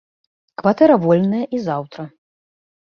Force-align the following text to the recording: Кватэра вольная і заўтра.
Кватэра 0.61 0.97
вольная 1.05 1.43
і 1.59 1.63
заўтра. 1.71 2.03